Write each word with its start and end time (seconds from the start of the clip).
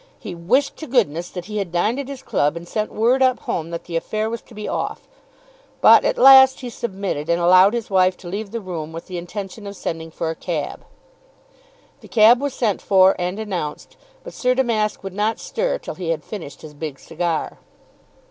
He 0.19 0.33
"wished 0.33 0.77
to 0.77 0.87
goodness" 0.87 1.29
that 1.29 1.45
he 1.45 1.57
had 1.57 1.71
dined 1.71 1.99
at 1.99 2.07
his 2.07 2.23
club 2.23 2.57
and 2.57 2.67
sent 2.67 2.91
word 2.91 3.21
up 3.21 3.41
home 3.41 3.69
that 3.69 3.83
the 3.83 3.95
affair 3.95 4.31
was 4.31 4.41
to 4.41 4.55
be 4.55 4.67
off. 4.67 5.07
But 5.79 6.03
at 6.03 6.17
last 6.17 6.61
he 6.61 6.71
submitted, 6.71 7.29
and 7.29 7.39
allowed 7.39 7.75
his 7.75 7.91
wife 7.91 8.17
to 8.17 8.27
leave 8.27 8.49
the 8.49 8.61
room 8.61 8.93
with 8.93 9.05
the 9.05 9.19
intention 9.19 9.67
of 9.67 9.75
sending 9.75 10.09
for 10.09 10.31
a 10.31 10.35
cab. 10.35 10.85
The 11.99 12.07
cab 12.07 12.41
was 12.41 12.55
sent 12.55 12.81
for 12.81 13.15
and 13.19 13.37
announced, 13.37 13.95
but 14.23 14.33
Sir 14.33 14.55
Damask 14.55 15.03
would 15.03 15.13
not 15.13 15.39
stir 15.39 15.77
till 15.77 15.93
he 15.93 16.09
had 16.09 16.23
finished 16.23 16.63
his 16.63 16.73
big 16.73 16.97
cigar. 16.97 17.59